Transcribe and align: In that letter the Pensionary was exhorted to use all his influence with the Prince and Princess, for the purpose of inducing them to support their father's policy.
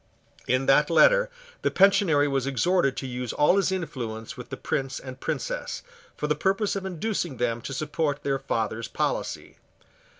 In 0.47 0.65
that 0.65 0.89
letter 0.89 1.29
the 1.61 1.69
Pensionary 1.69 2.27
was 2.27 2.47
exhorted 2.47 2.97
to 2.97 3.05
use 3.05 3.33
all 3.33 3.57
his 3.57 3.71
influence 3.71 4.35
with 4.35 4.49
the 4.49 4.57
Prince 4.57 4.99
and 4.99 5.19
Princess, 5.19 5.83
for 6.17 6.25
the 6.25 6.33
purpose 6.33 6.75
of 6.75 6.87
inducing 6.87 7.37
them 7.37 7.61
to 7.61 7.71
support 7.71 8.23
their 8.23 8.39
father's 8.39 8.87
policy. 8.87 9.57